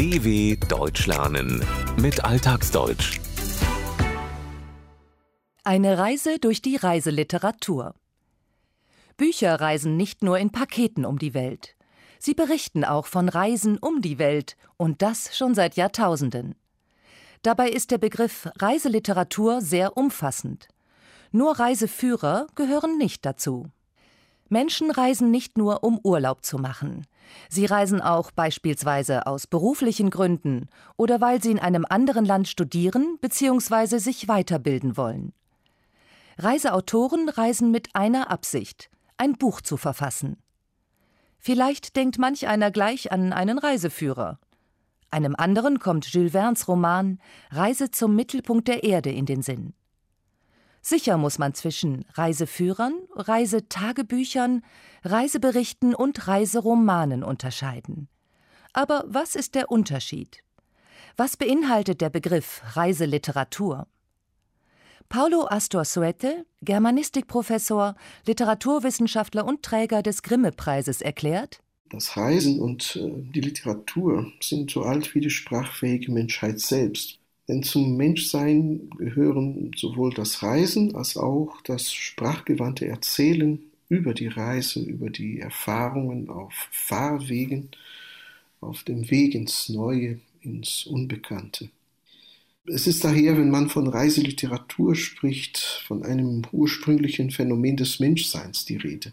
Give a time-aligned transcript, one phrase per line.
[0.00, 1.62] DW Deutsch lernen
[1.98, 3.20] mit Alltagsdeutsch.
[5.62, 7.94] Eine Reise durch die Reiseliteratur.
[9.18, 11.76] Bücher reisen nicht nur in Paketen um die Welt.
[12.18, 16.54] Sie berichten auch von Reisen um die Welt und das schon seit Jahrtausenden.
[17.42, 20.68] Dabei ist der Begriff Reiseliteratur sehr umfassend.
[21.30, 23.70] Nur Reiseführer gehören nicht dazu.
[24.50, 27.06] Menschen reisen nicht nur, um Urlaub zu machen.
[27.48, 33.18] Sie reisen auch beispielsweise aus beruflichen Gründen oder weil sie in einem anderen Land studieren
[33.20, 33.98] bzw.
[33.98, 35.32] sich weiterbilden wollen.
[36.36, 40.36] Reiseautoren reisen mit einer Absicht, ein Buch zu verfassen.
[41.38, 44.38] Vielleicht denkt manch einer gleich an einen Reiseführer.
[45.10, 47.18] Einem anderen kommt Jules Verne's Roman
[47.50, 49.74] Reise zum Mittelpunkt der Erde in den Sinn.
[50.82, 54.62] Sicher muss man zwischen Reiseführern, Reisetagebüchern,
[55.04, 58.08] Reiseberichten und Reiseromanen unterscheiden.
[58.72, 60.42] Aber was ist der Unterschied?
[61.16, 63.86] Was beinhaltet der Begriff Reiseliteratur?
[65.10, 71.58] Paulo Astor Suete, Germanistikprofessor, Literaturwissenschaftler und Träger des Grimme-Preises, erklärt:
[71.90, 77.19] Das Reisen und äh, die Literatur sind so alt wie die sprachfähige Menschheit selbst.
[77.50, 84.78] Denn zum Menschsein gehören sowohl das Reisen als auch das sprachgewandte Erzählen über die Reise,
[84.78, 87.70] über die Erfahrungen auf Fahrwegen,
[88.60, 91.70] auf dem Weg ins Neue, ins Unbekannte.
[92.66, 98.76] Es ist daher, wenn man von Reiseliteratur spricht, von einem ursprünglichen Phänomen des Menschseins die
[98.76, 99.10] Rede.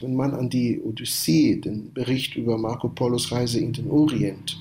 [0.00, 4.58] Wenn man an die Odyssee, den Bericht über Marco Polos Reise in den Orient,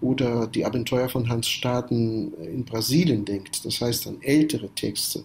[0.00, 5.24] oder die Abenteuer von Hans Staden in Brasilien denkt, das heißt an ältere Texte,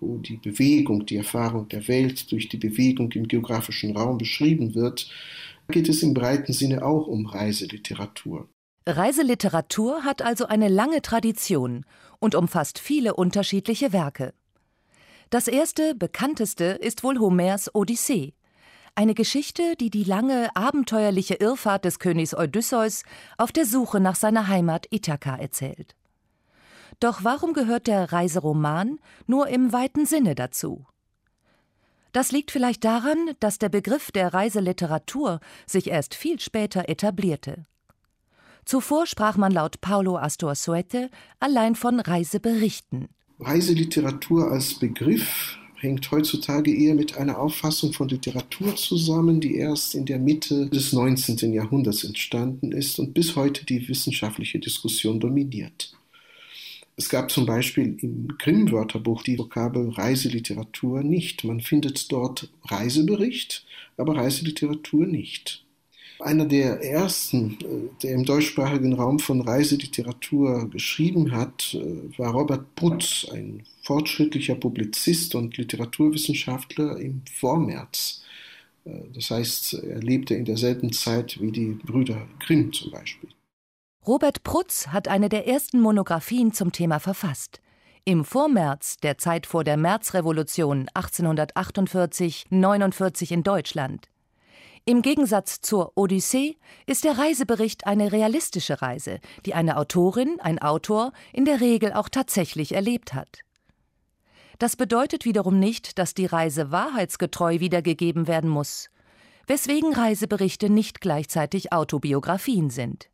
[0.00, 5.10] wo die Bewegung, die Erfahrung der Welt durch die Bewegung im geografischen Raum beschrieben wird,
[5.68, 8.48] geht es im breiten Sinne auch um Reiseliteratur.
[8.86, 11.84] Reiseliteratur hat also eine lange Tradition
[12.18, 14.32] und umfasst viele unterschiedliche Werke.
[15.28, 18.34] Das erste, bekannteste ist wohl Homers Odyssee,
[18.94, 23.02] eine Geschichte, die die lange, abenteuerliche Irrfahrt des Königs Odysseus
[23.38, 25.94] auf der Suche nach seiner Heimat Ithaka erzählt.
[27.00, 30.84] Doch warum gehört der Reiseroman nur im weiten Sinne dazu?
[32.12, 37.64] Das liegt vielleicht daran, dass der Begriff der Reiseliteratur sich erst viel später etablierte.
[38.64, 43.08] Zuvor sprach man laut Paulo Astor Suete allein von Reiseberichten.
[43.38, 50.04] Reiseliteratur als Begriff hängt heutzutage eher mit einer Auffassung von Literatur zusammen, die erst in
[50.04, 51.52] der Mitte des 19.
[51.52, 55.92] Jahrhunderts entstanden ist und bis heute die wissenschaftliche Diskussion dominiert.
[56.96, 61.44] Es gab zum Beispiel im Grimm-Wörterbuch die Vokabel Reiseliteratur nicht.
[61.44, 63.64] Man findet dort Reisebericht,
[63.96, 65.64] aber Reiseliteratur nicht.
[66.18, 72.74] Einer der ersten, äh, der im deutschsprachigen Raum von Reiseliteratur geschrieben hat, äh, war Robert
[72.74, 78.22] Putz, ein fortschrittlicher Publizist und Literaturwissenschaftler im Vormärz.
[78.84, 83.30] Äh, das heißt, er lebte in derselben Zeit wie die Brüder Grimm zum Beispiel.
[84.06, 87.60] Robert Prutz hat eine der ersten Monographien zum Thema verfasst.
[88.04, 94.08] Im Vormärz, der Zeit vor der Märzrevolution 1848-49 in Deutschland.
[94.84, 101.12] Im Gegensatz zur Odyssee ist der Reisebericht eine realistische Reise, die eine Autorin, ein Autor
[101.32, 103.42] in der Regel auch tatsächlich erlebt hat.
[104.60, 108.90] Das bedeutet wiederum nicht, dass die Reise wahrheitsgetreu wiedergegeben werden muss,
[109.46, 113.08] weswegen Reiseberichte nicht gleichzeitig Autobiografien sind.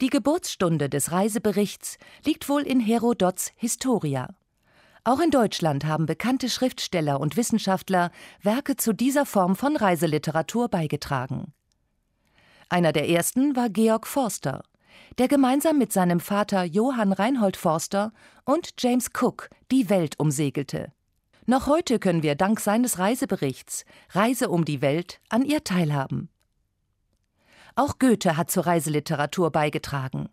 [0.00, 4.28] Die Geburtsstunde des Reiseberichts liegt wohl in Herodots Historia.
[5.02, 11.52] Auch in Deutschland haben bekannte Schriftsteller und Wissenschaftler Werke zu dieser Form von Reiseliteratur beigetragen.
[12.68, 14.62] Einer der ersten war Georg Forster,
[15.18, 18.12] der gemeinsam mit seinem Vater Johann Reinhold Forster
[18.44, 20.92] und James Cook die Welt umsegelte.
[21.46, 26.28] Noch heute können wir dank seines Reiseberichts Reise um die Welt an ihr teilhaben.
[27.74, 30.28] Auch Goethe hat zur Reiseliteratur beigetragen.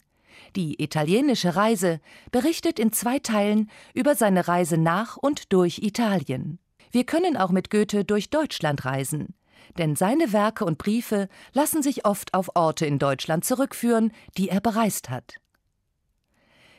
[0.55, 1.99] Die italienische Reise
[2.31, 6.59] berichtet in zwei Teilen über seine Reise nach und durch Italien.
[6.91, 9.35] Wir können auch mit Goethe durch Deutschland reisen,
[9.77, 14.61] denn seine Werke und Briefe lassen sich oft auf Orte in Deutschland zurückführen, die er
[14.61, 15.35] bereist hat.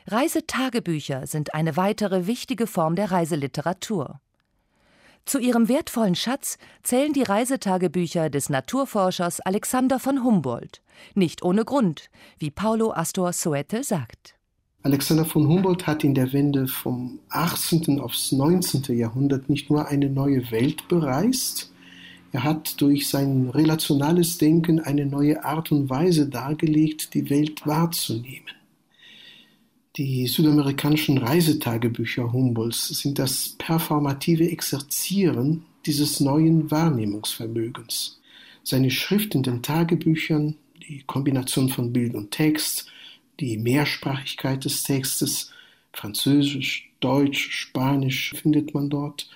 [0.07, 4.19] Reisetagebücher sind eine weitere wichtige Form der Reiseliteratur.
[5.25, 10.81] Zu ihrem wertvollen Schatz zählen die Reisetagebücher des Naturforschers Alexander von Humboldt.
[11.13, 14.35] Nicht ohne Grund, wie Paulo Astor Soete sagt.
[14.83, 17.99] Alexander von Humboldt hat in der Wende vom 18.
[17.99, 18.97] aufs 19.
[18.97, 21.70] Jahrhundert nicht nur eine neue Welt bereist,
[22.31, 28.49] Er hat durch sein relationales Denken eine neue Art und Weise dargelegt, die Welt wahrzunehmen.
[29.97, 38.21] Die südamerikanischen Reisetagebücher Humboldts sind das performative Exerzieren dieses neuen Wahrnehmungsvermögens.
[38.63, 40.55] Seine Schrift in den Tagebüchern,
[40.87, 42.87] die Kombination von Bild und Text,
[43.41, 45.51] die Mehrsprachigkeit des Textes,
[45.91, 49.29] Französisch, Deutsch, Spanisch findet man dort.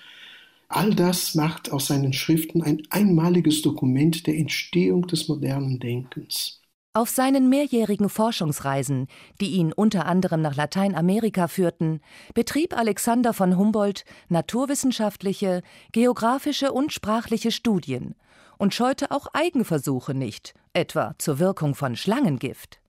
[0.68, 6.60] All das macht aus seinen Schriften ein einmaliges Dokument der Entstehung des modernen Denkens.
[6.92, 9.06] Auf seinen mehrjährigen Forschungsreisen,
[9.40, 12.00] die ihn unter anderem nach Lateinamerika führten,
[12.34, 18.14] betrieb Alexander von Humboldt naturwissenschaftliche, geografische und sprachliche Studien
[18.56, 22.80] und scheute auch Eigenversuche nicht, etwa zur Wirkung von Schlangengift.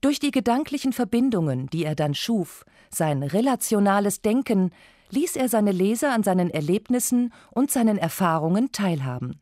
[0.00, 4.70] Durch die gedanklichen Verbindungen, die er dann schuf, sein relationales Denken,
[5.10, 9.40] ließ er seine Leser an seinen Erlebnissen und seinen Erfahrungen teilhaben.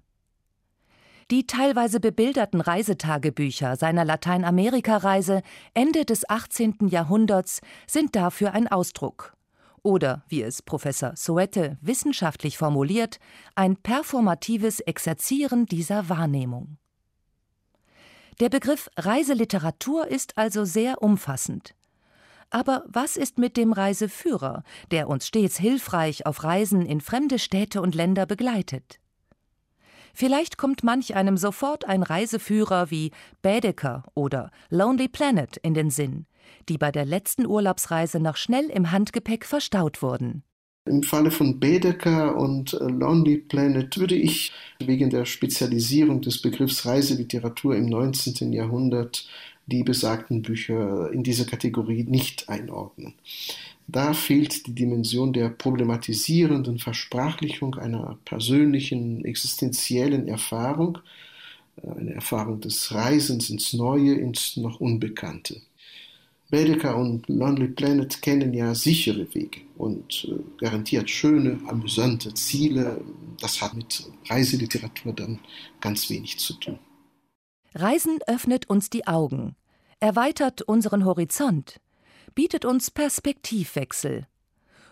[1.31, 5.43] Die teilweise bebilderten Reisetagebücher seiner Lateinamerika-Reise
[5.75, 6.89] Ende des 18.
[6.89, 9.37] Jahrhunderts sind dafür ein Ausdruck.
[9.87, 13.21] Oder, wie es Professor Soete wissenschaftlich formuliert,
[13.55, 16.77] ein performatives Exerzieren dieser Wahrnehmung.
[18.41, 21.76] Der Begriff Reiseliteratur ist also sehr umfassend.
[22.51, 27.83] Aber was ist mit dem Reiseführer, der uns stets hilfreich auf Reisen in fremde Städte
[27.83, 29.01] und Länder begleitet?
[30.15, 33.11] Vielleicht kommt manch einem sofort ein Reiseführer wie
[33.43, 36.25] Baedeker oder Lonely Planet in den Sinn,
[36.71, 40.43] die bei der letzten Urlaubsreise noch schnell im Handgepäck verstaut wurden.
[40.87, 46.87] Im Falle von Baedeker und äh, Lonely Planet würde ich wegen der Spezialisierung des Begriffs
[46.87, 48.53] Reiseliteratur im 19.
[48.53, 49.29] Jahrhundert
[49.67, 53.15] die besagten Bücher in diese Kategorie nicht einordnen.
[53.89, 60.99] Da fehlt die Dimension der problematisierenden Versprachlichung einer persönlichen, existenziellen Erfahrung,
[61.83, 65.61] äh, eine Erfahrung des Reisens ins Neue, ins noch Unbekannte.
[66.49, 73.01] Baedeker und Lonely Planet kennen ja sichere Wege und äh, garantiert schöne, amüsante Ziele.
[73.41, 75.41] Das hat mit Reiseliteratur dann
[75.81, 76.79] ganz wenig zu tun.
[77.75, 79.57] Reisen öffnet uns die Augen,
[80.01, 81.81] erweitert unseren Horizont,
[82.35, 84.27] bietet uns Perspektivwechsel.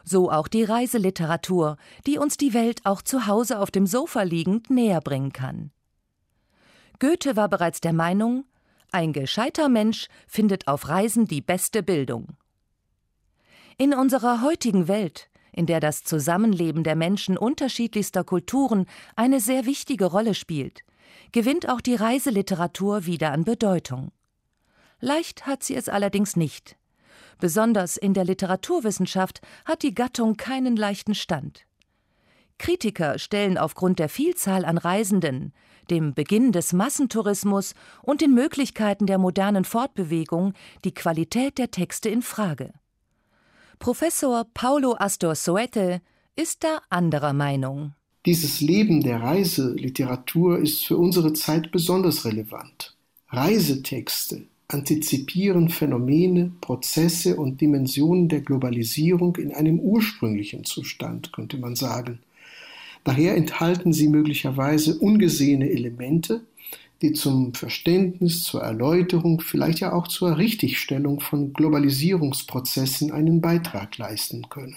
[0.04, 4.68] So auch die Reiseliteratur, die uns die Welt auch zu Hause auf dem Sofa liegend
[4.68, 5.70] näher bringen kann.
[6.98, 8.44] Goethe war bereits der Meinung,
[8.92, 12.36] ein gescheiter Mensch findet auf Reisen die beste Bildung.
[13.76, 18.86] In unserer heutigen Welt, in der das Zusammenleben der Menschen unterschiedlichster Kulturen
[19.16, 20.82] eine sehr wichtige Rolle spielt,
[21.32, 24.12] gewinnt auch die Reiseliteratur wieder an Bedeutung.
[25.00, 26.76] Leicht hat sie es allerdings nicht.
[27.38, 31.66] Besonders in der Literaturwissenschaft hat die Gattung keinen leichten Stand.
[32.58, 35.52] Kritiker stellen aufgrund der Vielzahl an Reisenden,
[35.90, 40.54] dem Beginn des Massentourismus und den Möglichkeiten der modernen Fortbewegung
[40.84, 42.72] die Qualität der Texte in Frage.
[43.78, 46.00] Professor Paulo Astor Soete
[46.36, 47.94] ist da anderer Meinung.
[48.26, 52.96] Dieses Leben der Reiseliteratur ist für unsere Zeit besonders relevant.
[53.28, 62.20] Reisetexte antizipieren Phänomene, Prozesse und Dimensionen der Globalisierung in einem ursprünglichen Zustand, könnte man sagen.
[63.04, 66.40] Daher enthalten sie möglicherweise ungesehene Elemente,
[67.02, 74.48] die zum Verständnis, zur Erläuterung, vielleicht ja auch zur Richtigstellung von Globalisierungsprozessen einen Beitrag leisten
[74.48, 74.76] können.